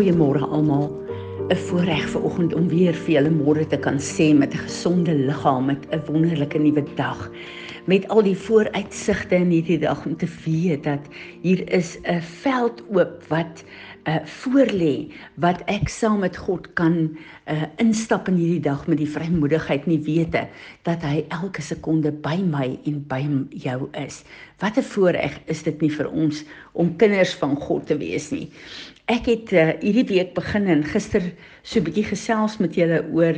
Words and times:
Goeiemôre 0.00 0.40
almal. 0.48 0.86
'n 1.52 1.56
Voorreg 1.66 2.06
vir 2.08 2.22
oggend 2.24 2.54
om 2.56 2.68
weer 2.72 2.96
vir 3.04 3.12
julle 3.18 3.32
môre 3.34 3.66
te 3.68 3.76
kan 3.76 3.98
sê 4.00 4.30
met 4.32 4.54
'n 4.54 4.62
gesonde 4.64 5.12
liggaam, 5.12 5.66
met 5.66 5.82
'n 5.92 6.00
wonderlike 6.08 6.58
nuwe 6.58 6.84
dag. 6.96 7.30
Met 7.84 8.08
al 8.08 8.22
die 8.22 8.36
vooruitsigte 8.36 9.38
in 9.40 9.50
hierdie 9.50 9.78
dag 9.80 10.04
om 10.06 10.16
te 10.16 10.28
weet 10.44 10.84
dat 10.84 11.06
hier 11.42 11.62
is 11.72 11.96
'n 12.04 12.20
veld 12.20 12.82
oop 12.92 13.24
wat 13.28 13.64
uh 14.08 14.20
voorlê 14.24 15.12
wat 15.36 15.60
ek 15.68 15.88
saam 15.88 16.20
met 16.20 16.36
God 16.36 16.72
kan 16.72 17.16
uh 17.46 17.64
instap 17.76 18.28
in 18.28 18.34
hierdie 18.34 18.64
dag 18.64 18.86
met 18.86 18.98
die 18.98 19.08
vrymoedigheid 19.08 19.86
nie 19.86 20.00
wete 20.04 20.46
dat 20.82 21.02
hy 21.02 21.24
elke 21.28 21.62
sekonde 21.62 22.12
by 22.12 22.36
my 22.40 22.78
en 22.84 23.04
by 23.08 23.20
jou 23.50 23.88
is. 23.92 24.24
Wat 24.58 24.76
'n 24.76 24.82
voorreg 24.82 25.40
is 25.46 25.62
dit 25.62 25.80
nie 25.80 25.90
vir 25.90 26.10
ons 26.10 26.44
om 26.72 26.96
kinders 26.96 27.34
van 27.34 27.56
God 27.56 27.86
te 27.86 27.96
wees 27.96 28.30
nie. 28.30 28.48
Ek 29.06 29.26
het 29.26 29.52
uh 29.52 29.72
hierdie 29.80 30.08
week 30.08 30.34
begin 30.34 30.66
en 30.66 30.84
gister 30.84 31.22
so 31.62 31.78
'n 31.78 31.84
bietjie 31.84 32.04
gesels 32.04 32.58
met 32.58 32.74
julle 32.74 33.04
oor 33.12 33.34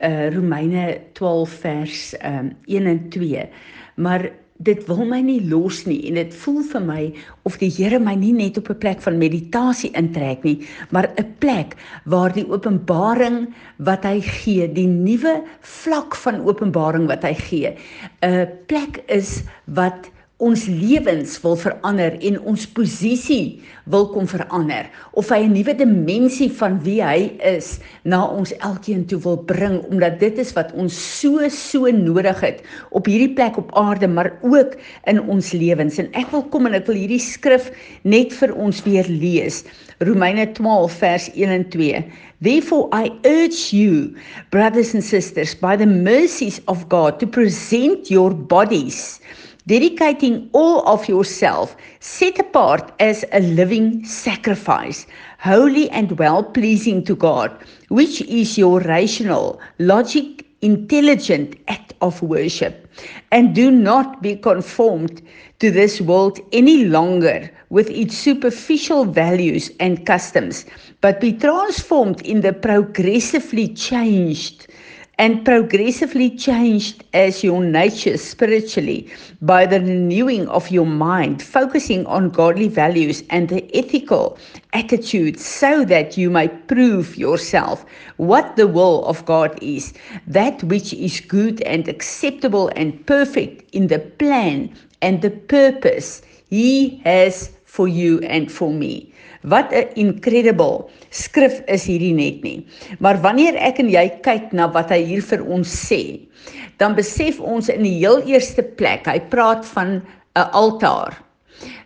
uh 0.00 0.28
Romeine 0.34 1.00
12 1.12 1.50
vers 1.50 2.14
um 2.22 2.52
1 2.66 2.86
en 2.86 3.08
2. 3.08 3.48
Maar 3.96 4.30
dit 4.58 4.80
wil 4.88 5.04
my 5.06 5.20
nie 5.22 5.38
los 5.46 5.84
nie 5.86 6.00
en 6.08 6.18
dit 6.18 6.34
voel 6.42 6.62
vir 6.72 6.82
my 6.82 7.02
of 7.46 7.58
die 7.60 7.70
Here 7.70 8.00
my 8.02 8.16
nie 8.18 8.32
net 8.34 8.58
op 8.58 8.70
'n 8.70 8.78
plek 8.78 9.00
van 9.00 9.18
meditasie 9.18 9.90
intrek 9.94 10.42
nie, 10.42 10.66
maar 10.90 11.10
'n 11.16 11.34
plek 11.38 11.76
waar 12.04 12.32
die 12.32 12.46
openbaring 12.46 13.54
wat 13.78 14.04
hy 14.04 14.20
gee, 14.20 14.66
die 14.66 14.86
nuwe 14.86 15.44
vlak 15.60 16.14
van 16.14 16.42
openbaring 16.42 17.06
wat 17.06 17.22
hy 17.22 17.34
gee, 17.34 17.76
'n 18.22 18.48
plek 18.66 19.02
is 19.06 19.44
wat 19.66 20.10
ons 20.38 20.68
lewens 20.70 21.32
wil 21.42 21.56
verander 21.58 22.14
en 22.22 22.36
ons 22.46 22.64
posisie 22.76 23.58
wil 23.90 24.04
kom 24.12 24.26
verander 24.30 24.86
of 25.18 25.32
hy 25.34 25.40
'n 25.42 25.54
nuwe 25.56 25.74
dimensie 25.74 26.46
van 26.60 26.78
wie 26.84 27.00
hy 27.02 27.34
is 27.42 27.80
na 28.04 28.22
ons 28.22 28.52
elkeen 28.62 29.02
toe 29.10 29.18
wil 29.24 29.36
bring 29.50 29.82
omdat 29.90 30.20
dit 30.20 30.38
is 30.38 30.52
wat 30.54 30.70
ons 30.78 30.94
so 30.94 31.48
so 31.48 31.90
nodig 31.90 32.38
het 32.40 32.62
op 32.90 33.10
hierdie 33.10 33.34
plek 33.34 33.58
op 33.58 33.74
aarde 33.74 34.06
maar 34.06 34.30
ook 34.42 34.78
in 35.10 35.18
ons 35.20 35.52
lewens. 35.52 35.98
En 35.98 36.06
ek 36.14 36.30
wil 36.30 36.42
kom 36.42 36.66
en 36.66 36.74
ek 36.74 36.86
wil 36.86 36.94
hierdie 36.94 37.18
skrif 37.18 37.72
net 38.04 38.32
vir 38.32 38.54
ons 38.54 38.82
weer 38.86 39.06
lees. 39.08 39.64
Romeine 39.98 40.46
12 40.52 40.92
vers 41.02 41.30
1 41.34 41.50
en 41.50 41.68
2 41.68 42.04
Therefore 42.40 42.86
I 42.94 43.10
urge 43.26 43.74
you 43.74 44.14
brothers 44.50 44.94
and 44.94 45.02
sisters 45.02 45.56
by 45.58 45.74
the 45.74 45.86
mercies 45.86 46.60
of 46.68 46.86
God 46.88 47.18
to 47.18 47.26
present 47.26 48.06
your 48.08 48.30
bodies 48.30 49.18
dedicating 49.68 50.50
all 50.52 50.80
of 50.88 51.06
yourself 51.08 51.76
set 52.00 52.38
apart 52.38 52.92
as 52.98 53.24
a 53.32 53.40
living 53.40 54.04
sacrifice 54.04 55.06
holy 55.38 55.88
and 55.90 56.18
well 56.18 56.42
pleasing 56.42 57.04
to 57.04 57.14
God 57.14 57.50
which 57.88 58.20
is 58.22 58.58
your 58.58 58.80
rational 58.80 59.60
logic 59.78 60.48
intelligent 60.60 61.56
act 61.68 61.94
of 62.00 62.20
worship. 62.22 62.88
And 63.30 63.54
do 63.54 63.70
not 63.70 64.22
be 64.22 64.36
conformed 64.36 65.22
to 65.60 65.70
this 65.70 66.00
world 66.00 66.40
any 66.52 66.84
longer 66.84 67.50
with 67.70 67.90
its 67.90 68.16
superficial 68.16 69.04
values 69.04 69.70
and 69.78 70.06
customs 70.06 70.64
but 71.00 71.20
be 71.20 71.32
transformed 71.32 72.20
in 72.22 72.40
the 72.40 72.52
progressively 72.52 73.68
changed 73.68 74.66
and 75.18 75.44
progressively 75.44 76.30
changed 76.30 77.04
as 77.12 77.42
your 77.42 77.62
nature 77.62 78.16
spiritually 78.16 79.10
by 79.42 79.66
the 79.66 79.80
renewing 79.80 80.48
of 80.48 80.70
your 80.70 80.86
mind, 80.86 81.42
focusing 81.42 82.06
on 82.06 82.30
godly 82.30 82.68
values 82.68 83.24
and 83.30 83.48
the 83.48 83.76
ethical 83.76 84.38
attitudes 84.72 85.44
so 85.44 85.84
that 85.84 86.16
you 86.16 86.30
may 86.30 86.46
prove 86.48 87.16
yourself 87.16 87.84
what 88.16 88.56
the 88.56 88.66
will 88.66 89.04
of 89.06 89.24
God 89.24 89.58
is, 89.60 89.92
that 90.26 90.62
which 90.64 90.94
is 90.94 91.20
good 91.20 91.60
and 91.62 91.88
acceptable 91.88 92.70
and 92.76 93.04
perfect 93.06 93.68
in 93.74 93.88
the 93.88 93.98
plan 93.98 94.72
and 95.02 95.20
the 95.20 95.30
purpose 95.30 96.22
He 96.48 97.02
has 97.04 97.57
for 97.78 97.86
you 97.86 98.18
and 98.26 98.50
for 98.50 98.74
me. 98.74 99.06
Wat 99.46 99.70
'n 99.70 99.86
incredible 99.94 100.90
skrif 101.14 101.62
is 101.70 101.86
hierdie 101.86 102.14
net 102.14 102.42
nie. 102.42 102.66
Maar 102.98 103.22
wanneer 103.22 103.54
ek 103.54 103.78
en 103.78 103.90
jy 103.90 104.06
kyk 104.26 104.50
na 104.52 104.66
wat 104.74 104.90
hy 104.90 104.98
hier 105.06 105.22
vir 105.22 105.46
ons 105.46 105.70
sê, 105.70 106.18
dan 106.82 106.98
besef 106.98 107.38
ons 107.40 107.70
in 107.70 107.86
die 107.86 107.98
heel 108.02 108.18
eerste 108.26 108.62
plek, 108.62 109.06
hy 109.06 109.20
praat 109.30 109.62
van 109.76 110.02
'n 110.34 110.50
altaar. 110.52 111.14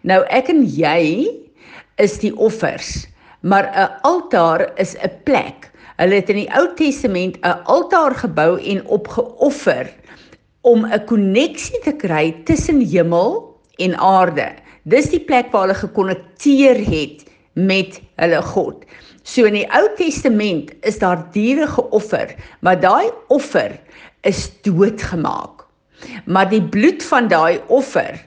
Nou 0.03 0.25
ek 0.31 0.49
en 0.49 0.65
jy 0.65 1.29
is 2.01 2.19
die 2.19 2.33
offers, 2.37 3.07
maar 3.43 3.69
'n 3.69 3.93
altaar 4.03 4.73
is 4.79 4.97
'n 4.97 5.13
plek. 5.25 5.69
Hulle 6.01 6.15
het 6.15 6.31
in 6.31 6.37
die 6.37 6.53
Ou 6.57 6.73
Testament 6.75 7.37
'n 7.45 7.61
altaar 7.69 8.15
gebou 8.15 8.57
en 8.57 8.87
opgeoffer 8.87 9.93
om 10.63 10.87
'n 10.87 11.05
koneksie 11.05 11.81
te 11.85 11.93
kry 11.93 12.33
tussen 12.45 12.81
hemel 12.81 13.53
en 13.77 13.97
aarde. 13.97 14.62
Dis 14.83 15.11
die 15.13 15.23
plek 15.23 15.53
waar 15.53 15.69
hulle 15.69 15.79
gekonnekteer 15.79 16.81
het 16.83 17.23
met 17.55 18.01
hulle 18.19 18.43
God. 18.43 18.83
So 19.23 19.47
in 19.47 19.55
die 19.61 19.69
Ou 19.71 19.85
Testament 19.99 20.73
is 20.83 20.99
daar 20.99 21.29
diere 21.35 21.69
geoffer, 21.71 22.35
maar 22.61 22.81
daai 22.81 23.13
offer 23.31 23.77
is 24.27 24.49
doodgemaak. 24.67 25.63
Maar 26.27 26.51
die 26.51 26.63
bloed 26.63 27.05
van 27.07 27.29
daai 27.31 27.61
offer 27.71 28.19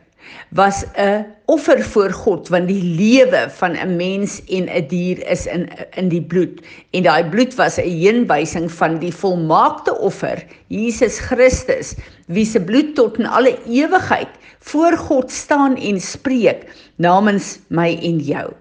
was 0.49 0.85
'n 0.95 1.25
offer 1.45 1.83
voor 1.83 2.11
God 2.11 2.47
want 2.47 2.67
die 2.67 2.83
lewe 2.83 3.49
van 3.49 3.75
'n 3.75 3.95
mens 3.95 4.41
en 4.45 4.69
'n 4.69 4.87
dier 4.87 5.27
is 5.27 5.45
in 5.45 5.69
in 5.95 6.09
die 6.09 6.21
bloed 6.21 6.61
en 6.91 7.03
daai 7.03 7.23
bloed 7.29 7.55
was 7.55 7.77
'n 7.77 7.89
heenwysing 7.89 8.71
van 8.71 8.99
die 8.99 9.13
volmaakte 9.13 9.97
offer 9.97 10.43
Jesus 10.67 11.19
Christus 11.19 11.95
wie 12.27 12.45
se 12.45 12.61
bloed 12.61 12.95
tot 12.95 13.17
in 13.17 13.25
alle 13.25 13.57
ewigheid 13.65 14.29
voor 14.59 14.97
God 14.97 15.31
staan 15.31 15.77
en 15.77 16.01
spreek 16.01 16.65
namens 16.95 17.59
my 17.67 17.97
en 18.01 18.19
jou. 18.19 18.51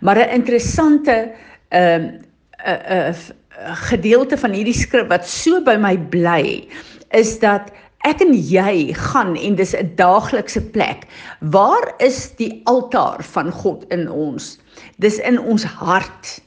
Maar 0.00 0.16
'n 0.16 0.34
interessante 0.34 1.32
ehm 1.68 2.02
uh, 2.02 2.10
'n 2.10 2.92
uh, 2.92 3.08
'n 3.08 3.14
uh, 3.14 3.76
gedeelte 3.88 4.38
van 4.38 4.50
hierdie 4.50 4.74
skrif 4.74 5.06
wat 5.06 5.28
so 5.28 5.62
by 5.62 5.76
my 5.78 5.98
bly 5.98 6.68
is 7.10 7.38
dat 7.38 7.70
ek 8.04 8.22
en 8.24 8.34
jy 8.36 8.92
gaan 8.94 9.34
en 9.36 9.56
dis 9.56 9.74
'n 9.74 9.94
daaglikse 9.96 10.60
plek. 10.60 11.06
Waar 11.40 11.94
is 11.98 12.30
die 12.36 12.62
altaar 12.64 13.24
van 13.24 13.50
God 13.50 13.84
in 13.88 14.10
ons? 14.10 14.58
Dis 14.98 15.18
in 15.18 15.40
ons 15.40 15.64
hart. 15.64 16.40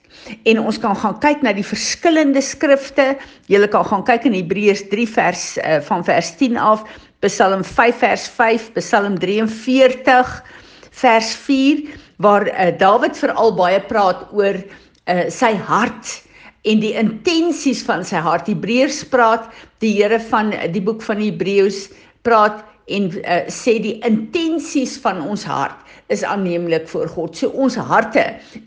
En 0.44 0.59
ons 0.59 0.78
kan 0.79 0.96
gaan 0.96 1.19
kyk 1.19 1.41
na 1.41 1.53
die 1.53 1.66
verskillende 1.66 2.41
skrifte. 2.41 3.17
Jy 3.47 3.67
kan 3.67 3.85
gaan 3.85 4.03
kyk 4.03 4.25
in 4.25 4.34
Hebreërs 4.34 4.88
3 4.90 5.07
vers 5.07 5.57
uh, 5.57 5.79
van 5.81 6.03
vers 6.03 6.35
10 6.35 6.57
af, 6.57 6.84
Psalm 7.19 7.63
5 7.63 7.96
vers 7.97 8.28
5, 8.28 8.72
Psalm 8.73 9.17
43 9.19 10.44
vers 10.91 11.35
4 11.35 11.81
waar 12.17 12.47
uh, 12.47 12.78
Dawid 12.78 13.17
veral 13.17 13.56
baie 13.56 13.79
praat 13.79 14.28
oor 14.34 14.57
uh, 14.57 15.25
sy 15.29 15.53
hart 15.56 16.27
en 16.63 16.81
die 16.81 16.94
intensies 16.97 17.84
van 17.85 18.06
sy 18.06 18.22
hart. 18.23 18.50
Hebreërs 18.50 19.03
praat 19.12 19.50
die 19.84 19.94
Here 20.00 20.19
van 20.31 20.53
die 20.73 20.84
boek 20.84 21.03
van 21.06 21.22
Hebreëus 21.22 21.88
praat 22.28 22.63
en 22.88 23.09
uh, 23.12 23.44
sê 23.51 23.78
die 23.84 23.97
intensies 24.07 24.96
van 25.03 25.19
ons 25.22 25.44
hart 25.47 25.84
is 26.13 26.23
aanneemlik 26.23 26.88
voor 26.88 27.09
God. 27.12 27.35
So 27.35 27.51
ons 27.51 27.75
harte 27.75 28.23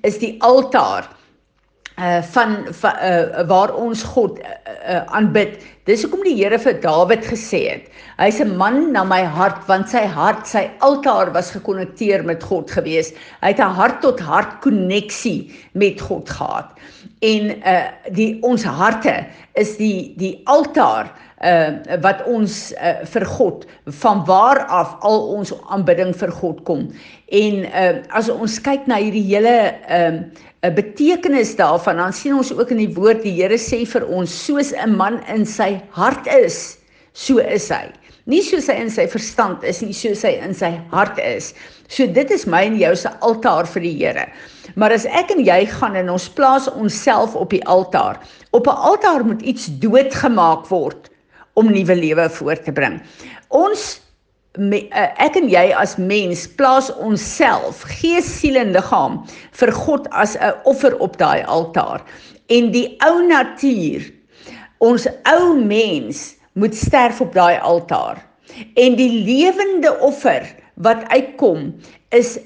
is 0.06 0.20
die 0.20 0.36
altaar 0.44 1.08
uh 2.00 2.22
van, 2.32 2.66
van 2.80 2.96
uh 3.04 3.44
waar 3.48 3.74
ons 3.76 4.02
God 4.02 4.40
aanbid. 5.06 5.56
Uh, 5.56 5.60
uh, 5.60 5.78
Dis 5.90 6.04
hoekom 6.04 6.20
die 6.22 6.36
Here 6.36 6.58
vir 6.60 6.76
Dawid 6.82 7.24
gesê 7.26 7.60
het. 7.66 7.86
Hy's 8.20 8.38
'n 8.40 8.56
man 8.56 8.92
na 8.92 9.02
my 9.02 9.24
hart 9.24 9.66
want 9.66 9.88
sy 9.88 10.04
hart, 10.06 10.46
sy 10.46 10.70
altaar 10.80 11.32
was 11.32 11.50
gekonnekteer 11.50 12.22
met 12.24 12.44
God 12.44 12.70
gewees. 12.70 13.12
Hy 13.42 13.48
het 13.48 13.58
'n 13.58 13.74
hart 13.74 14.00
tot 14.00 14.20
hart 14.20 14.60
koneksie 14.60 15.50
met 15.72 16.00
God 16.00 16.28
gehad. 16.30 16.68
En 17.22 17.50
uh 17.64 17.88
die 18.12 18.38
ons 18.42 18.62
harte 18.62 19.26
is 19.54 19.76
die 19.76 20.14
die 20.16 20.42
altaar 20.44 21.10
uh 21.40 21.96
wat 22.04 22.20
ons 22.28 22.72
uh, 22.76 23.00
vir 23.08 23.24
God 23.24 23.64
van 24.02 24.24
waar 24.28 24.58
af 24.68 24.96
al 25.00 25.22
ons 25.38 25.54
aanbidding 25.72 26.12
vir 26.12 26.32
God 26.36 26.60
kom. 26.68 26.90
En 27.32 27.64
uh 27.64 28.02
as 28.12 28.28
ons 28.28 28.58
kyk 28.60 28.86
na 28.86 29.00
hierdie 29.00 29.24
hele 29.24 29.56
uh 29.88 30.20
'n 30.60 30.74
betekenis 30.76 31.56
daarvan. 31.56 31.96
Dan 31.96 32.12
sien 32.12 32.34
ons 32.36 32.52
ook 32.52 32.70
in 32.70 32.82
die 32.82 32.92
woord 32.92 33.22
die 33.24 33.32
Here 33.32 33.56
sê 33.56 33.86
vir 33.88 34.04
ons 34.04 34.28
soos 34.44 34.74
'n 34.76 34.96
man 34.96 35.22
in 35.32 35.46
sy 35.46 35.80
hart 35.96 36.26
is, 36.26 36.76
so 37.12 37.38
is 37.38 37.70
hy. 37.72 37.88
Nie 38.26 38.42
soos 38.44 38.68
hy 38.68 38.76
in 38.76 38.90
sy 38.90 39.06
verstand 39.08 39.64
is 39.64 39.80
nie, 39.80 39.94
soos 39.96 40.22
hy 40.22 40.36
in 40.44 40.52
sy 40.54 40.76
hart 40.92 41.18
is. 41.18 41.54
So 41.88 42.06
dit 42.06 42.30
is 42.30 42.46
my 42.46 42.66
en 42.68 42.76
jou 42.76 42.94
se 42.94 43.08
altaar 43.20 43.64
vir 43.66 43.82
die 43.82 43.96
Here. 44.04 44.26
Maar 44.76 44.92
as 44.92 45.06
ek 45.06 45.32
en 45.32 45.40
jy 45.40 45.64
gaan 45.66 45.96
en 45.96 46.10
ons 46.10 46.28
plaas 46.28 46.68
onsself 46.68 47.34
op 47.34 47.50
die 47.50 47.64
altaar, 47.64 48.20
op 48.52 48.66
'n 48.66 48.76
altaar 48.92 49.24
moet 49.24 49.42
iets 49.42 49.66
doodgemaak 49.80 50.68
word 50.68 51.09
om 51.60 51.72
nuwe 51.72 51.96
lewe 51.98 52.28
voort 52.38 52.64
te 52.64 52.74
bring. 52.74 52.98
Ons 53.54 53.98
me, 54.58 54.82
uh, 54.90 55.10
ek 55.22 55.36
en 55.38 55.48
jy 55.50 55.68
as 55.76 55.94
mens 56.00 56.46
plaas 56.58 56.90
onsself, 56.98 57.84
gees, 58.00 58.26
siel 58.40 58.58
en 58.60 58.72
liggaam 58.74 59.20
vir 59.60 59.72
God 59.84 60.08
as 60.10 60.36
'n 60.40 60.54
offer 60.64 60.96
op 60.98 61.18
daai 61.18 61.44
altaar. 61.46 62.02
En 62.48 62.72
die 62.74 62.96
ou 63.06 63.22
natuur, 63.26 64.10
ons 64.80 65.06
ou 65.28 65.54
mens 65.54 66.34
moet 66.54 66.74
sterf 66.74 67.20
op 67.20 67.34
daai 67.34 67.58
altaar. 67.60 68.18
En 68.74 68.96
die 68.96 69.22
lewende 69.24 69.92
offer 70.00 70.42
wat 70.74 71.04
uitkom 71.08 71.74
is 72.10 72.38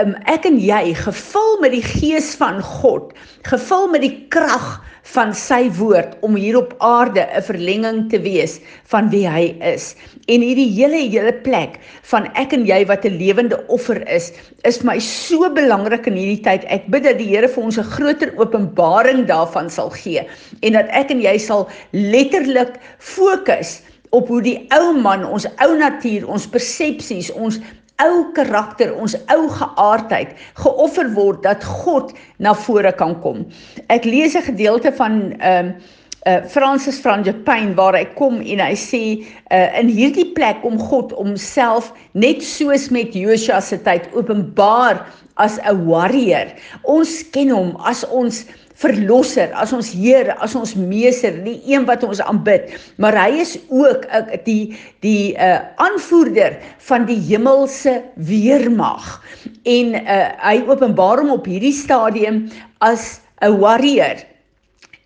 um, 0.00 0.14
ek 0.30 0.46
en 0.46 0.58
jy 0.60 0.94
gevul 0.94 1.58
met 1.60 1.74
die 1.74 1.84
gees 1.84 2.34
van 2.38 2.62
God, 2.62 3.12
gevul 3.48 3.88
met 3.92 4.04
die 4.04 4.14
krag 4.28 4.78
van 5.10 5.32
sy 5.34 5.66
woord 5.76 6.14
om 6.22 6.36
hier 6.38 6.56
op 6.56 6.74
aarde 6.78 7.26
'n 7.26 7.42
verlenging 7.42 8.08
te 8.10 8.20
wees 8.22 8.60
van 8.86 9.10
wie 9.10 9.26
hy 9.28 9.56
is. 9.60 9.94
En 10.28 10.40
hierdie 10.40 10.70
hele 10.70 11.10
hele 11.10 11.32
plek 11.32 11.78
van 12.02 12.30
ek 12.34 12.52
en 12.52 12.66
jy 12.66 12.86
wat 12.86 13.04
'n 13.04 13.18
lewende 13.18 13.58
offer 13.68 14.08
is, 14.08 14.32
is 14.64 14.78
vir 14.78 14.86
my 14.86 14.98
so 14.98 15.50
belangrik 15.50 16.06
in 16.06 16.14
hierdie 16.14 16.42
tyd. 16.42 16.64
Ek 16.68 16.86
bid 16.86 17.02
dat 17.02 17.18
die 17.18 17.28
Here 17.32 17.48
vir 17.48 17.64
ons 17.64 17.78
'n 17.78 17.84
groter 17.84 18.32
openbaring 18.38 19.26
daarvan 19.26 19.70
sal 19.70 19.90
gee 19.90 20.22
en 20.62 20.72
dat 20.72 20.86
ek 20.90 21.10
en 21.10 21.20
jy 21.20 21.38
sal 21.38 21.68
letterlik 21.92 22.78
fokus 22.98 23.82
op 24.12 24.28
hoe 24.28 24.42
die 24.42 24.66
ou 24.76 24.92
man, 24.92 25.24
ons 25.24 25.46
ou 25.64 25.76
natuur, 25.78 26.28
ons 26.28 26.46
persepsies, 26.46 27.30
ons 27.32 27.58
ou 28.04 28.28
karakter, 28.36 28.92
ons 28.94 29.16
ou 29.34 29.48
geaardheid 29.48 30.36
geoffer 30.60 31.08
word 31.16 31.42
dat 31.46 31.64
God 31.64 32.12
na 32.38 32.54
vore 32.54 32.92
kan 32.92 33.16
kom. 33.24 33.46
Ek 33.88 34.04
lees 34.04 34.36
'n 34.36 34.48
gedeelte 34.50 34.92
van 34.92 35.34
ehm 35.40 35.74
uh, 35.74 35.98
uh 36.26 36.44
Francis 36.46 37.00
van 37.02 37.24
Japan 37.26 37.74
waar 37.74 37.96
hy 37.98 38.04
kom 38.14 38.40
en 38.40 38.60
hy 38.62 38.74
sê 38.78 39.02
uh 39.50 39.78
in 39.80 39.88
hierdie 39.90 40.30
plek 40.36 40.62
om 40.62 40.78
God 40.78 41.10
homself 41.18 41.92
net 42.14 42.42
soos 42.46 42.90
met 42.94 43.14
Josua 43.14 43.60
se 43.60 43.78
tyd 43.82 44.06
openbaar 44.14 45.02
as 45.36 45.58
'n 45.66 45.86
warrior. 45.86 46.54
Ons 46.84 47.22
ken 47.30 47.50
hom 47.50 47.76
as 47.76 48.04
ons 48.04 48.44
verlosser, 48.82 49.52
as 49.54 49.72
ons 49.72 49.92
Here, 49.94 50.34
as 50.42 50.56
ons 50.58 50.74
meester, 50.78 51.36
die 51.44 51.60
een 51.70 51.86
wat 51.88 52.04
ons 52.06 52.22
aanbid, 52.24 52.72
maar 53.02 53.16
hy 53.18 53.42
is 53.44 53.56
ook 53.70 54.06
uh, 54.10 54.24
die 54.46 54.74
die 55.04 55.34
uh 55.36 55.60
aanvoerder 55.82 56.58
van 56.88 57.06
die 57.06 57.20
hemelse 57.30 58.00
weermag. 58.28 59.14
En 59.68 59.96
uh 60.02 60.20
hy 60.42 60.58
openbaar 60.66 61.22
hom 61.22 61.34
op 61.38 61.48
hierdie 61.48 61.74
stadium 61.76 62.44
as 62.80 63.20
'n 63.42 63.58
warrior 63.62 64.22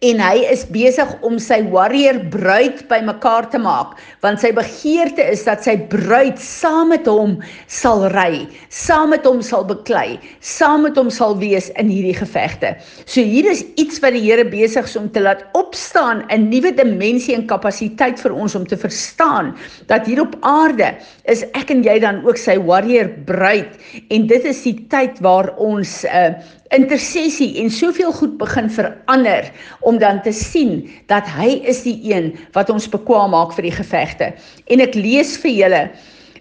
en 0.07 0.21
hy 0.23 0.45
is 0.53 0.63
besig 0.71 1.11
om 1.27 1.39
sy 1.43 1.59
warrior 1.73 2.19
bruid 2.31 2.83
bymekaar 2.91 3.49
te 3.51 3.59
maak 3.59 3.97
want 4.23 4.43
sy 4.43 4.53
begeerte 4.55 5.25
is 5.33 5.43
dat 5.47 5.65
sy 5.67 5.75
bruid 5.91 6.39
saam 6.43 6.93
met 6.93 7.09
hom 7.11 7.37
sal 7.73 8.05
ry, 8.13 8.47
saam 8.71 9.13
met 9.15 9.27
hom 9.27 9.41
sal 9.45 9.65
beklei, 9.67 10.19
saam 10.41 10.85
met 10.87 10.99
hom 10.99 11.11
sal 11.13 11.37
wees 11.41 11.69
in 11.81 11.91
hierdie 11.91 12.17
gevegte. 12.17 12.75
So 13.05 13.23
hier 13.25 13.49
is 13.51 13.65
iets 13.81 14.01
wat 14.05 14.15
die 14.17 14.25
Here 14.27 14.43
besig 14.47 14.89
is 14.89 14.97
om 14.99 15.07
te 15.15 15.23
laat 15.23 15.45
opstaan 15.59 16.25
'n 16.31 16.49
nuwe 16.51 16.73
dimensie 16.75 17.35
en 17.35 17.47
kapasiteit 17.47 18.19
vir 18.21 18.35
ons 18.35 18.55
om 18.55 18.67
te 18.67 18.77
verstaan 18.77 19.55
dat 19.87 20.07
hier 20.07 20.21
op 20.21 20.35
aarde 20.43 20.95
is 21.25 21.45
ek 21.55 21.71
en 21.71 21.83
jy 21.83 21.99
dan 22.03 22.25
ook 22.27 22.39
sy 22.39 22.59
warrior 22.59 23.09
bruid 23.27 23.79
en 24.11 24.27
dit 24.27 24.45
is 24.45 24.63
die 24.63 24.87
tyd 24.91 25.21
waar 25.23 25.55
ons 25.57 26.05
uh, 26.05 26.35
intersessie 26.75 27.57
en 27.63 27.71
soveel 27.71 28.13
goed 28.13 28.37
begin 28.39 28.71
verander 28.71 29.51
om 29.81 29.99
dan 29.99 30.23
te 30.23 30.33
sien 30.33 30.91
dat 31.07 31.29
hy 31.37 31.61
is 31.69 31.83
die 31.87 31.99
een 32.11 32.33
wat 32.57 32.71
ons 32.71 32.89
bekwam 32.91 33.31
maak 33.35 33.55
vir 33.55 33.69
die 33.69 33.77
gevegte. 33.79 34.33
En 34.67 34.83
ek 34.83 34.99
lees 34.99 35.37
vir 35.43 35.59
julle 35.63 35.83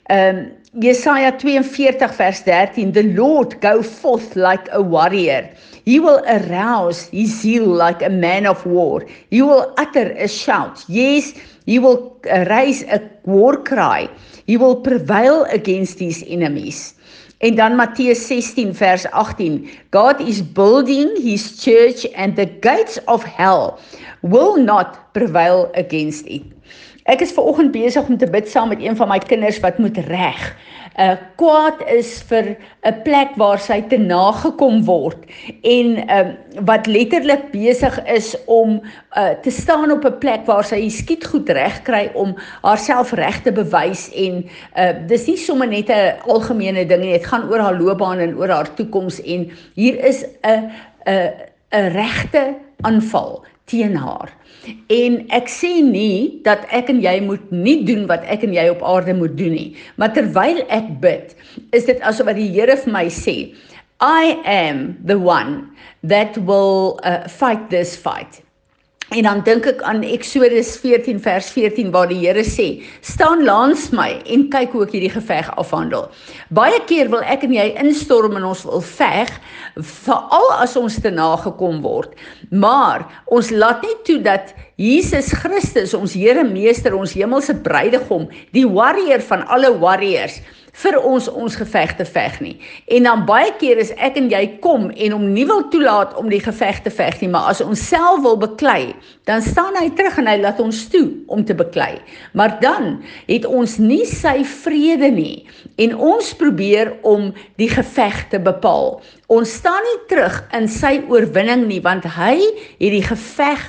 ehm 0.09 0.37
um, 0.37 0.45
Jesaja 0.75 1.31
42 1.39 2.15
vers 2.17 2.41
13 2.43 2.91
The 2.91 3.03
Lord 3.15 3.53
go 3.61 3.81
forth 3.81 4.35
like 4.35 4.67
a 4.73 4.81
warrior. 4.81 5.47
He 5.85 6.01
will 6.01 6.19
arouse 6.27 7.07
his 7.13 7.31
zeal 7.41 7.65
like 7.65 8.01
a 8.03 8.09
man 8.09 8.45
of 8.45 8.65
war. 8.65 9.05
He 9.29 9.41
will 9.41 9.73
utter 9.77 10.11
a 10.19 10.27
shout. 10.27 10.83
Yes, 10.89 11.33
he 11.65 11.79
will 11.79 12.19
raise 12.49 12.83
a 12.91 12.99
war 13.23 13.55
cry. 13.63 14.09
He 14.47 14.57
will 14.57 14.75
prevail 14.75 15.45
against 15.45 15.99
his 15.99 16.25
enemies. 16.27 16.95
En 17.37 17.55
dan 17.55 17.75
Matteus 17.75 18.27
16 18.27 18.75
vers 18.75 19.11
18. 19.11 19.69
God 19.89 20.19
is 20.19 20.51
building 20.51 21.21
his 21.21 21.61
church 21.61 22.07
and 22.15 22.35
the 22.35 22.45
gates 22.59 22.99
of 23.05 23.23
hell 23.23 23.79
will 24.21 24.55
not 24.55 25.11
prevail 25.11 25.69
against 25.73 26.25
it. 26.25 26.43
Ek 27.05 27.21
is 27.21 27.31
ver 27.31 27.45
oggend 27.45 27.71
besig 27.71 28.07
om 28.09 28.17
te 28.17 28.29
bid 28.29 28.49
saam 28.49 28.71
met 28.73 28.81
een 28.81 28.95
van 28.97 29.07
my 29.07 29.19
kinders 29.19 29.59
wat 29.61 29.77
moet 29.77 29.97
reg. 30.07 30.55
'n 30.95 31.11
uh, 31.11 31.15
kwaad 31.35 31.81
is 31.91 32.23
vir 32.29 32.55
'n 32.87 33.01
plek 33.03 33.35
waar 33.35 33.59
sy 33.59 33.81
te 33.91 33.97
nagekom 33.99 34.83
word 34.87 35.25
en 35.61 35.87
uh, 35.99 36.21
wat 36.63 36.87
letterlik 36.87 37.51
besig 37.51 37.99
is 38.07 38.29
om 38.47 38.79
uh, 38.79 39.35
te 39.43 39.51
staan 39.51 39.91
op 39.91 40.05
'n 40.07 40.17
plek 40.23 40.45
waar 40.47 40.63
sy 40.63 40.87
skiet 40.89 41.25
goed 41.27 41.49
reg 41.49 41.81
kry 41.83 42.09
om 42.13 42.31
haarself 42.61 43.11
reg 43.11 43.41
te 43.43 43.51
bewys 43.51 44.07
en 44.15 44.45
uh, 44.77 44.93
dis 45.07 45.27
nie 45.27 45.37
sommer 45.37 45.67
net 45.67 45.91
'n 45.91 46.15
algemene 46.31 46.85
ding 46.87 47.03
nie 47.03 47.11
dit 47.11 47.27
gaan 47.27 47.49
oor 47.51 47.59
haar 47.59 47.75
loopbaan 47.75 48.19
en 48.19 48.37
oor 48.37 48.49
haar 48.49 48.71
toekoms 48.75 49.19
en 49.21 49.51
hier 49.75 49.99
is 49.99 50.23
'n 50.47 50.71
'n 51.05 51.54
'n 51.71 51.91
regte 51.93 52.55
aanval 52.81 53.43
teen 53.65 53.95
haar. 53.95 54.29
En 54.89 55.17
ek 55.29 55.49
sê 55.49 55.81
nie 55.81 56.41
dat 56.45 56.65
ek 56.73 56.89
en 56.89 57.01
jy 57.01 57.19
moet 57.21 57.51
nie 57.51 57.83
doen 57.85 58.05
wat 58.09 58.25
ek 58.29 58.45
en 58.45 58.53
jy 58.53 58.67
op 58.69 58.81
aarde 58.85 59.13
moet 59.13 59.37
doen 59.37 59.53
nie, 59.53 59.75
maar 59.97 60.13
terwyl 60.13 60.61
ek 60.73 60.89
bid, 61.01 61.35
is 61.71 61.85
dit 61.85 62.01
asof 62.01 62.29
wat 62.29 62.39
die 62.39 62.49
Here 62.49 62.77
vir 62.77 62.93
my 62.93 63.05
sê, 63.09 63.53
I 64.01 64.37
am 64.45 64.97
the 65.05 65.17
one 65.17 65.69
that 66.03 66.37
will 66.37 66.99
uh, 67.03 67.27
fight 67.27 67.69
this 67.69 67.95
fight. 67.95 68.44
En 69.13 69.21
dan 69.21 69.43
dink 69.45 69.67
ek 69.69 69.83
aan 69.85 70.01
Eksodus 70.01 70.71
14 70.81 71.19
vers 71.21 71.51
14 71.53 71.91
waar 71.93 72.07
die 72.09 72.17
Here 72.23 72.41
sê: 72.41 72.81
"Staan 73.05 73.43
langs 73.45 73.91
my 73.93 74.17
en 74.25 74.47
kyk 74.49 74.73
hoe 74.73 74.81
ek 74.83 74.95
hierdie 74.97 75.13
geveg 75.13 75.51
afhandel." 75.61 76.09
Baie 76.49 76.79
keer 76.89 77.09
wil 77.13 77.21
ek 77.21 77.43
en 77.43 77.53
jy 77.53 77.67
instorm 77.77 78.35
en 78.35 78.43
ons 78.49 78.63
wil 78.65 78.81
veg, 78.81 79.29
veral 79.77 80.49
as 80.57 80.75
ons 80.75 80.97
te 80.97 81.11
nagekom 81.13 81.83
word. 81.83 82.17
Maar 82.49 83.05
ons 83.27 83.51
laat 83.51 83.83
nie 83.83 83.95
toe 84.05 84.21
dat 84.25 84.55
Jesus 84.77 85.31
Christus, 85.31 85.93
ons 85.93 86.13
Here 86.13 86.43
Meester, 86.43 86.95
ons 86.95 87.13
hemelse 87.13 87.53
bruidegom, 87.61 88.27
die 88.53 88.65
warrior 88.65 89.21
van 89.21 89.45
alle 89.47 89.69
warriors, 89.79 90.41
vir 90.75 90.97
ons 90.99 91.27
ons 91.31 91.55
geveg 91.55 91.93
te 91.95 92.05
veg 92.07 92.39
nie. 92.43 92.55
En 92.91 93.07
dan 93.07 93.23
baie 93.27 93.51
keer 93.59 93.79
is 93.81 93.93
ek 93.95 94.17
en 94.19 94.27
jy 94.31 94.43
kom 94.63 94.89
en 94.91 95.15
hom 95.15 95.27
nie 95.33 95.45
wil 95.47 95.63
toelaat 95.71 96.15
om 96.19 96.29
die 96.31 96.41
geveg 96.43 96.81
te 96.83 96.91
veg 96.93 97.21
nie, 97.21 97.31
maar 97.31 97.53
as 97.53 97.63
ons 97.63 97.87
self 97.89 98.21
wil 98.25 98.37
beklei, 98.41 98.93
dan 99.29 99.43
staan 99.45 99.77
hy 99.79 99.87
terug 99.95 100.19
en 100.21 100.29
hy 100.29 100.37
laat 100.43 100.59
ons 100.63 100.83
toe 100.91 101.07
om 101.31 101.45
te 101.47 101.55
beklei. 101.57 101.95
Maar 102.35 102.57
dan 102.61 102.91
het 103.29 103.47
ons 103.47 103.77
nie 103.79 104.03
sy 104.09 104.41
vrede 104.65 105.11
nie 105.15 105.45
en 105.81 105.95
ons 105.95 106.33
probeer 106.39 106.93
om 107.07 107.31
die 107.59 107.69
geveg 107.71 108.25
te 108.31 108.39
bepaal. 108.41 108.99
Ons 109.31 109.55
staan 109.57 109.81
nie 109.87 109.99
terug 110.11 110.37
in 110.53 110.67
sy 110.69 110.99
oorwinning 111.09 111.65
nie 111.69 111.81
want 111.83 112.05
hy 112.17 112.35
het 112.37 112.91
die 112.93 113.05
geveg 113.05 113.63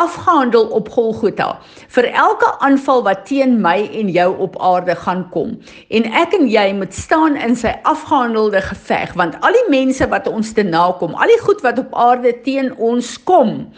afgehandel 0.00 0.68
op 0.78 0.88
Golgotha 0.94 1.48
vir 1.94 2.08
elke 2.12 2.50
aanval 2.64 3.02
wat 3.06 3.24
teen 3.28 3.58
my 3.64 3.76
en 4.00 4.12
jou 4.14 4.28
op 4.46 4.56
aarde 4.62 4.96
gaan 5.04 5.24
kom. 5.34 5.56
En 5.90 6.06
ek 6.22 6.36
en 6.38 6.46
jy 6.50 6.66
moet 6.78 6.94
staan 6.94 7.36
in 7.36 7.56
sy 7.58 7.74
afgehandelde 7.88 8.62
geveg 8.70 9.12
want 9.18 9.36
al 9.42 9.58
die 9.58 9.66
mense 9.72 10.08
wat 10.12 10.30
ons 10.30 10.54
te 10.56 10.64
nakom, 10.66 11.14
al 11.14 11.34
die 11.34 11.42
goed 11.42 11.62
wat 11.66 11.82
op 11.82 11.94
aarde 11.98 12.32
teen 12.46 12.72
ons 12.76 13.16
kom, 13.28 13.68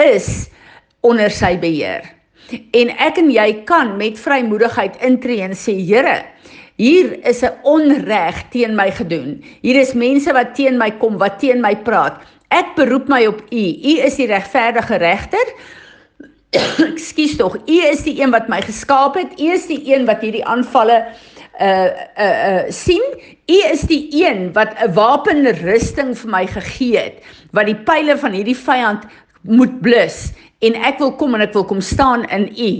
is 0.00 0.50
onder 1.04 1.30
sy 1.30 1.54
beheer. 1.60 2.04
En 2.76 2.90
ek 3.00 3.18
en 3.22 3.30
jy 3.32 3.48
kan 3.68 3.96
met 3.96 4.20
vrymoedigheid 4.20 5.00
intree 5.04 5.44
en 5.46 5.56
sê 5.56 5.78
Here, 5.80 6.22
Hier 6.74 7.22
is 7.22 7.42
'n 7.42 7.54
onreg 7.62 8.50
teen 8.50 8.74
my 8.74 8.90
gedoen. 8.90 9.38
Hier 9.62 9.78
is 9.78 9.94
mense 9.94 10.32
wat 10.32 10.56
teen 10.56 10.76
my 10.76 10.90
kom, 10.90 11.18
wat 11.18 11.38
teen 11.38 11.60
my 11.60 11.76
praat. 11.76 12.18
Ek 12.54 12.74
beroep 12.78 13.08
my 13.10 13.24
op 13.26 13.40
U. 13.50 13.64
U 13.90 13.94
is 14.06 14.18
die 14.20 14.28
regverdige 14.30 14.98
regter. 15.02 15.54
Ekskuus 16.92 17.36
tog. 17.40 17.56
U 17.66 17.78
is 17.90 18.04
die 18.06 18.20
een 18.20 18.34
wat 18.34 18.50
my 18.52 18.60
geskaap 18.62 19.18
het. 19.18 19.34
U 19.40 19.50
is 19.56 19.66
die 19.70 19.80
een 19.90 20.06
wat 20.06 20.22
hierdie 20.22 20.44
aanvalle 20.46 21.02
uh 21.62 21.90
uh 22.18 22.26
uh 22.26 22.62
sien. 22.74 23.02
U 23.50 23.58
is 23.70 23.84
die 23.90 24.06
een 24.10 24.52
wat 24.54 24.74
'n 24.78 24.94
wapenrusting 24.94 26.14
vir 26.18 26.30
my 26.30 26.46
gegee 26.46 26.98
het 26.98 27.18
wat 27.54 27.66
die 27.66 27.78
pile 27.86 28.18
van 28.18 28.32
hierdie 28.34 28.58
vyand 28.58 29.06
moet 29.42 29.80
blus 29.80 30.32
en 30.64 30.76
ek 30.88 31.00
wil 31.02 31.12
kom 31.20 31.36
en 31.36 31.44
ek 31.44 31.54
wil 31.56 31.66
kom 31.68 31.82
staan 31.84 32.24
in 32.34 32.46
u 32.56 32.70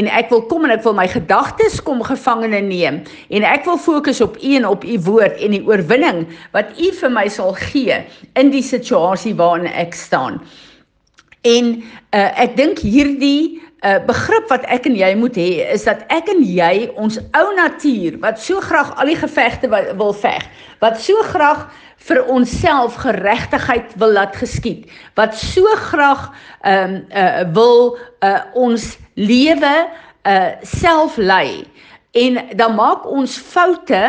en 0.00 0.10
ek 0.20 0.32
wil 0.32 0.42
kom 0.50 0.66
en 0.66 0.74
ek 0.74 0.84
wil 0.86 0.96
my 0.98 1.06
gedagtes 1.10 1.78
kom 1.86 2.02
gevangene 2.06 2.60
neem 2.64 3.02
en 3.30 3.46
ek 3.46 3.66
wil 3.68 3.78
fokus 3.80 4.22
op 4.24 4.38
u 4.42 4.56
en 4.58 4.66
op 4.68 4.86
u 4.86 4.98
woord 5.06 5.38
en 5.44 5.54
die 5.56 5.64
oorwinning 5.66 6.24
wat 6.56 6.74
u 6.78 6.90
vir 7.00 7.14
my 7.14 7.28
sal 7.32 7.54
gee 7.68 8.02
in 8.40 8.52
die 8.54 8.64
situasie 8.64 9.36
waarin 9.38 9.70
ek 9.70 9.94
staan. 9.96 10.40
En 11.46 11.74
uh, 11.78 12.30
ek 12.40 12.56
dink 12.58 12.80
hierdie 12.82 13.60
uh, 13.86 13.98
begrip 14.08 14.48
wat 14.50 14.64
ek 14.72 14.88
en 14.90 14.96
jy 14.98 15.10
moet 15.18 15.36
hê 15.38 15.50
is 15.70 15.86
dat 15.86 16.02
ek 16.12 16.30
en 16.32 16.42
jy 16.42 16.88
ons 16.98 17.20
ou 17.38 17.46
natuur 17.56 18.18
wat 18.24 18.40
so 18.42 18.62
graag 18.64 18.90
al 18.98 19.10
die 19.10 19.18
gevegte 19.18 19.70
wil 19.70 20.14
veg, 20.16 20.48
wat 20.82 20.98
so 21.02 21.22
graag 21.30 21.68
vir 22.06 22.20
onsself 22.30 22.94
geregtigheid 23.02 23.94
wil 24.00 24.12
laat 24.12 24.36
geskied, 24.36 24.86
wat 25.18 25.34
so 25.36 25.64
graag 25.90 26.30
ehm 26.62 26.94
um, 26.94 27.04
uh, 27.12 27.44
wil 27.52 27.98
uh, 28.24 28.40
ons 28.54 28.96
lewe 29.14 29.76
uh 30.28 30.50
self 30.62 31.16
lei. 31.16 31.64
En 32.12 32.38
dan 32.56 32.74
maak 32.74 33.06
ons 33.06 33.38
foute 33.38 34.04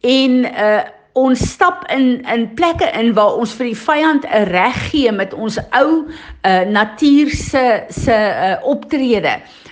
en 0.00 0.44
uh 0.44 0.84
ons 1.18 1.40
stap 1.50 1.82
in 1.90 2.22
in 2.30 2.44
plekke 2.54 2.86
in 2.94 3.12
waar 3.14 3.40
ons 3.42 3.52
vir 3.58 3.72
die 3.72 3.80
vyand 3.86 4.26
'n 4.26 4.44
reg 4.54 4.76
gee 4.90 5.12
met 5.12 5.34
ons 5.34 5.58
ou 5.74 6.06
uh 6.46 6.60
natuur 6.66 7.30
se 7.30 7.84
se 7.88 8.14
uh, 8.14 8.56
optrede. 8.62 9.34
uh 9.34 9.67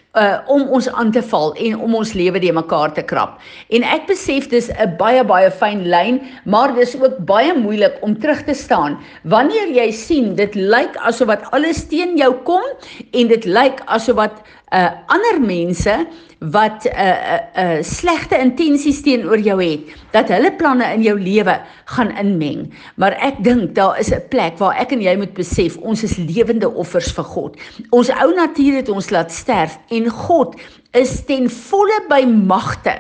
om 0.47 0.63
ons 0.73 0.89
aan 0.89 1.11
te 1.13 1.23
val 1.23 1.55
en 1.55 1.81
om 1.81 1.95
ons 1.95 2.13
lewe 2.17 2.41
de 2.41 2.53
mekaar 2.53 2.93
te 2.97 3.03
krap. 3.03 3.41
En 3.69 3.83
ek 3.83 4.07
besef 4.09 4.49
dis 4.49 4.71
'n 4.71 4.97
baie 4.97 5.25
baie 5.25 5.51
fyn 5.51 5.85
lyn, 5.89 6.21
maar 6.45 6.75
dis 6.75 6.97
ook 6.97 7.19
baie 7.27 7.53
moeilik 7.55 7.99
om 8.01 8.19
terug 8.19 8.45
te 8.45 8.55
staan. 8.55 8.99
Wanneer 9.25 9.69
jy 9.69 9.91
sien 9.93 10.35
dit 10.35 10.55
lyk 10.55 10.97
asof 10.97 11.29
wat 11.29 11.45
alles 11.53 11.85
teen 11.89 12.17
jou 12.17 12.33
kom 12.45 12.65
en 13.13 13.29
dit 13.29 13.45
lyk 13.45 13.83
asof 13.87 14.17
wat 14.17 14.43
uh 14.75 14.91
ander 15.07 15.39
mense 15.41 15.95
wat 16.39 16.85
'n 16.85 16.89
uh, 16.89 17.17
uh, 17.35 17.41
uh, 17.57 17.83
slegte 17.83 18.37
intensies 18.39 19.01
teenoor 19.03 19.39
jou 19.39 19.63
het 19.63 19.81
dat 20.11 20.29
hulle 20.29 20.53
planne 20.53 20.85
in 20.93 21.03
jou 21.03 21.21
lewe 21.21 21.61
gaan 21.85 22.11
inmeng. 22.17 22.73
Maar 22.97 23.13
ek 23.13 23.45
dink 23.45 23.75
daar 23.75 23.99
is 23.99 24.11
'n 24.11 24.23
plek 24.29 24.59
waar 24.59 24.77
ek 24.77 24.93
en 24.93 25.01
jy 25.01 25.17
moet 25.17 25.33
besef 25.35 25.77
ons 25.77 26.03
is 26.03 26.17
lewende 26.17 26.69
offers 26.75 27.13
vir 27.13 27.25
God. 27.25 27.57
Ons 27.91 28.11
ou 28.11 28.35
natuur 28.35 28.75
het 28.75 28.89
ons 28.89 29.11
laat 29.11 29.33
sterf 29.33 29.79
en 30.07 30.15
God 30.15 30.55
is 30.97 31.19
ten 31.27 31.51
volle 31.51 31.99
by 32.11 32.23
magte 32.27 32.95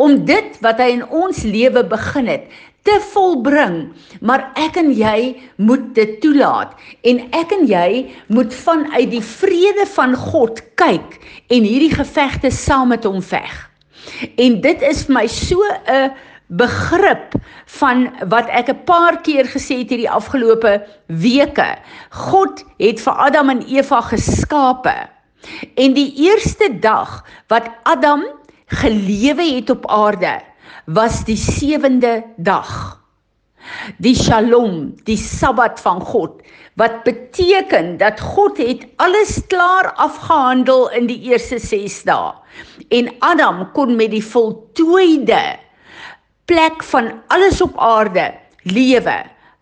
om 0.00 0.24
dit 0.28 0.56
wat 0.64 0.80
hy 0.80 0.94
in 0.96 1.04
ons 1.12 1.44
lewe 1.44 1.84
begin 1.86 2.30
het 2.30 2.48
te 2.88 2.96
volbring, 3.12 3.90
maar 4.24 4.46
ek 4.56 4.78
en 4.80 4.92
jy 4.96 5.34
moet 5.60 5.90
dit 5.98 6.14
toelaat 6.22 6.72
en 7.10 7.20
ek 7.36 7.52
en 7.52 7.66
jy 7.68 7.88
moet 8.32 8.54
vanuit 8.64 9.10
die 9.12 9.24
vrede 9.24 9.84
van 9.92 10.16
God 10.16 10.62
kyk 10.80 11.18
en 11.52 11.68
hierdie 11.68 11.92
gevegte 11.92 12.52
saam 12.54 12.94
met 12.94 13.04
hom 13.04 13.20
veg. 13.20 13.52
En 14.40 14.56
dit 14.64 14.86
is 14.88 15.04
vir 15.04 15.14
my 15.18 15.26
so 15.28 15.60
'n 15.84 16.14
begrip 16.48 17.36
van 17.80 18.08
wat 18.32 18.48
ek 18.48 18.72
'n 18.72 18.84
paar 18.88 19.20
keer 19.20 19.44
gesê 19.44 19.84
het 19.84 19.90
hierdie 19.92 20.10
afgelope 20.10 20.80
weke. 21.06 21.76
God 22.10 22.64
het 22.78 23.00
vir 23.00 23.12
Adam 23.12 23.50
en 23.50 23.62
Eva 23.68 24.00
geskape. 24.00 25.17
En 25.74 25.94
die 25.94 26.12
eerste 26.28 26.70
dag 26.80 27.24
wat 27.46 27.70
Adam 27.82 28.24
gelewe 28.66 29.44
het 29.54 29.70
op 29.70 29.86
aarde, 29.90 30.40
was 30.84 31.24
die 31.24 31.36
sewende 31.36 32.24
dag. 32.36 32.96
Die 33.98 34.14
Shalom, 34.16 34.94
die 35.04 35.16
Sabbat 35.16 35.80
van 35.80 36.00
God, 36.00 36.40
wat 36.80 37.02
beteken 37.04 37.96
dat 38.00 38.20
God 38.20 38.56
het 38.58 38.86
alles 38.96 39.40
klaar 39.46 39.92
afgehandel 39.92 40.88
in 40.90 41.08
die 41.10 41.20
eerste 41.28 41.58
6 41.58 42.02
dae. 42.08 42.32
En 42.88 43.10
Adam 43.18 43.66
kon 43.76 43.96
met 43.96 44.10
die 44.14 44.24
voltooide 44.24 45.58
plek 46.48 46.82
van 46.82 47.12
alles 47.28 47.60
op 47.60 47.76
aarde 47.76 48.30
lewe. 48.62 49.18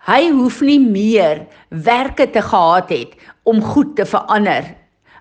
Hy 0.06 0.28
hoef 0.30 0.60
nie 0.62 0.80
meer 0.80 1.46
werke 1.68 2.30
te 2.30 2.42
gehad 2.42 2.92
het 2.94 3.16
om 3.42 3.62
goed 3.62 3.96
te 3.96 4.06
verander 4.06 4.68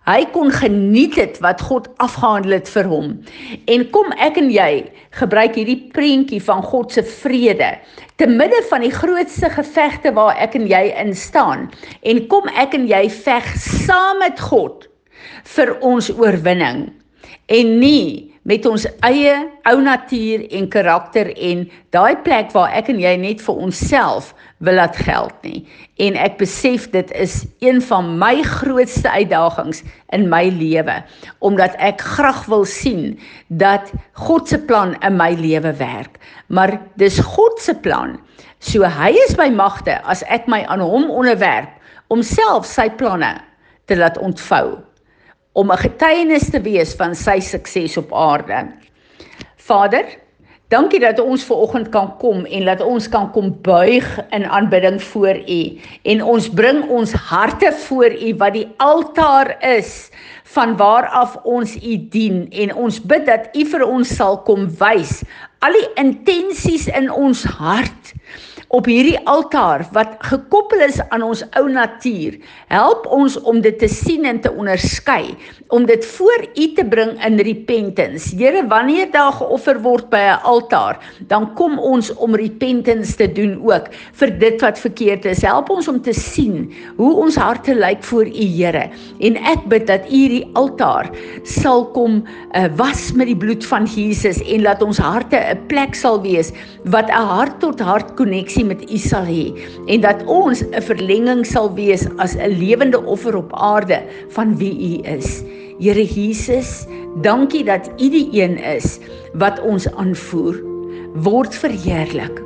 Hy 0.06 0.22
kon 0.36 0.52
geniet 0.54 1.16
het 1.18 1.40
wat 1.42 1.64
God 1.66 1.88
afgehandel 2.04 2.60
het 2.60 2.68
vir 2.70 2.86
hom. 2.86 3.08
En 3.66 3.86
kom 3.90 4.12
ek 4.22 4.38
en 4.38 4.52
jy 4.54 4.86
gebruik 5.18 5.58
hierdie 5.58 5.80
prentjie 5.96 6.42
van 6.46 6.62
God 6.62 6.94
se 6.94 7.02
vrede 7.24 7.72
te 8.22 8.28
midde 8.30 8.60
van 8.70 8.86
die 8.86 8.94
grootste 8.94 9.50
gevegte 9.50 10.14
waar 10.14 10.38
ek 10.38 10.60
en 10.60 10.68
jy 10.70 10.84
in 11.02 11.16
staan. 11.18 11.72
En 12.06 12.22
kom 12.30 12.46
ek 12.54 12.78
en 12.78 12.86
jy 12.90 13.08
veg 13.10 13.50
saam 13.64 14.22
met 14.22 14.40
God 14.40 14.86
vir 15.56 15.74
ons 15.82 16.12
oorwinning 16.14 16.86
en 17.50 17.76
nie 17.82 18.35
met 18.46 18.66
ons 18.70 18.84
eie 19.08 19.34
ou 19.66 19.80
natuur 19.82 20.44
en 20.54 20.68
karakter 20.70 21.32
en 21.34 21.64
daai 21.96 22.14
plek 22.26 22.52
waar 22.54 22.74
ek 22.78 22.92
en 22.94 23.00
jy 23.02 23.16
net 23.18 23.42
vir 23.42 23.62
onsself 23.68 24.30
wil 24.66 24.78
laat 24.78 25.00
geld 25.02 25.34
nie. 25.48 25.64
En 26.06 26.18
ek 26.22 26.38
besef 26.38 26.86
dit 26.94 27.10
is 27.18 27.40
een 27.66 27.82
van 27.90 28.14
my 28.22 28.44
grootste 28.46 29.10
uitdagings 29.10 29.82
in 30.14 30.30
my 30.30 30.44
lewe 30.54 31.00
omdat 31.42 31.74
ek 31.82 32.06
graag 32.06 32.46
wil 32.52 32.68
sien 32.70 33.16
dat 33.50 33.90
God 34.28 34.50
se 34.50 34.62
plan 34.62 34.94
in 35.02 35.18
my 35.18 35.34
lewe 35.42 35.74
werk. 35.82 36.22
Maar 36.54 36.78
dis 37.02 37.18
God 37.34 37.58
se 37.62 37.74
plan. 37.74 38.20
So 38.62 38.86
hy 38.86 39.16
is 39.26 39.34
by 39.40 39.50
magte 39.50 39.98
as 40.06 40.22
ek 40.30 40.46
my 40.46 40.62
aan 40.70 40.86
hom 40.86 41.10
onderwerp 41.10 41.74
om 42.14 42.22
self 42.22 42.70
sy 42.70 42.92
planne 42.94 43.34
te 43.90 43.98
laat 43.98 44.22
ontvou 44.22 44.78
om 45.56 45.72
'n 45.72 45.78
getuienis 45.78 46.50
te 46.52 46.62
wees 46.62 46.94
van 47.00 47.16
sy 47.16 47.40
sukses 47.40 47.98
op 47.98 48.14
aarde. 48.14 48.68
Vader, 49.56 50.06
dankie 50.68 51.00
dat 51.00 51.20
ons 51.20 51.44
ver 51.44 51.56
oggend 51.56 51.90
kan 51.90 52.18
kom 52.18 52.46
en 52.46 52.66
dat 52.66 52.82
ons 52.82 53.08
kan 53.10 53.32
kom 53.32 53.56
buig 53.62 54.20
in 54.30 54.46
aanbidding 54.46 55.02
voor 55.04 55.38
U 55.48 55.62
en 56.04 56.24
ons 56.24 56.50
bring 56.50 56.90
ons 56.90 57.14
harte 57.14 57.72
voor 57.72 58.12
U 58.12 58.36
wat 58.38 58.54
die 58.54 58.68
altaar 58.78 59.56
is 59.78 60.10
van 60.44 60.76
waar 60.78 61.08
af 61.08 61.38
ons 61.44 61.76
U 61.76 62.08
dien 62.10 62.48
en 62.52 62.76
ons 62.76 63.02
bid 63.02 63.26
dat 63.26 63.48
U 63.56 63.66
vir 63.66 63.86
ons 63.86 64.16
sal 64.16 64.42
kom 64.44 64.68
wys 64.80 65.24
al 65.60 65.72
die 65.72 65.90
intensies 65.96 66.88
in 66.88 67.12
ons 67.12 67.44
hart 67.44 68.14
op 68.76 68.90
hierdie 68.90 69.20
altaar 69.30 69.86
wat 69.96 70.18
gekoppel 70.28 70.82
is 70.84 71.00
aan 71.16 71.24
ons 71.24 71.44
ou 71.56 71.64
natuur. 71.72 72.36
Help 72.68 73.06
ons 73.14 73.38
om 73.48 73.62
dit 73.64 73.78
te 73.80 73.88
sien 73.88 74.26
en 74.28 74.42
te 74.44 74.52
onderskei, 74.52 75.36
om 75.72 75.86
dit 75.88 76.06
voor 76.18 76.44
U 76.56 76.66
te 76.76 76.86
bring 76.86 77.16
in 77.26 77.40
repentance. 77.40 78.36
Here, 78.36 78.66
wanneer 78.68 79.08
daar 79.14 79.32
geoffer 79.40 79.80
word 79.82 80.10
by 80.10 80.24
'n 80.36 80.44
altaar, 80.44 81.00
dan 81.28 81.54
kom 81.56 81.80
ons 81.80 82.12
om 82.14 82.36
repentance 82.36 83.16
te 83.16 83.32
doen 83.32 83.56
ook 83.64 83.88
vir 84.20 84.40
dit 84.40 84.62
wat 84.62 84.80
verkeerd 84.80 85.26
is. 85.26 85.42
Help 85.42 85.70
ons 85.70 85.88
om 85.88 86.02
te 86.02 86.14
sien 86.14 86.74
hoe 86.98 87.14
ons 87.16 87.36
harte 87.36 87.76
lyk 87.76 88.04
voor 88.04 88.26
U, 88.26 88.46
Here. 88.56 88.90
En 89.20 89.36
ek 89.38 89.66
bid 89.68 89.88
dat 89.88 90.06
U 90.12 90.16
hierdie 90.16 90.50
altaar 90.58 91.10
sal 91.44 91.86
kom 91.96 92.24
uh, 92.56 92.66
was 92.80 93.12
met 93.18 93.30
die 93.30 93.38
bloed 93.38 93.66
van 93.66 93.86
Jesus 93.90 94.42
en 94.42 94.66
laat 94.66 94.82
ons 94.82 94.98
harte 94.98 95.38
'n 95.38 95.66
plek 95.68 95.96
sal 95.96 96.22
wees 96.22 96.52
wat 96.84 97.10
'n 97.10 97.28
hart 97.34 97.60
tot 97.60 97.80
hart 97.80 98.16
koneksie 98.16 98.65
met 98.66 98.84
U 98.92 98.98
sal 98.98 99.26
hê 99.30 99.54
en 99.88 100.02
dat 100.02 100.24
ons 100.26 100.62
'n 100.62 100.82
verlenging 100.82 101.46
sal 101.46 101.74
wees 101.74 102.08
as 102.18 102.36
'n 102.36 102.58
lewende 102.60 103.00
offer 103.06 103.36
op 103.36 103.54
aarde 103.54 104.04
van 104.30 104.58
wie 104.58 104.74
U 104.74 104.94
is. 105.18 105.44
Here 105.80 106.06
Jesus, 106.06 106.86
dankie 107.22 107.64
dat 107.64 107.90
U 107.98 108.10
die 108.10 108.30
een 108.32 108.58
is 108.58 109.00
wat 109.34 109.62
ons 109.62 109.92
aanvoer. 109.92 110.64
Word 111.16 111.56
verheerlik. 111.56 112.42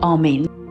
Amen. 0.00 0.63